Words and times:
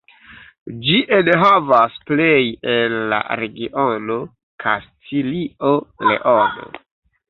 Ĝi 0.87 0.95
enhavas 1.17 1.99
plej 2.09 2.41
el 2.77 2.97
la 3.13 3.21
regiono 3.45 4.21
Kastilio-Leono. 4.67 6.71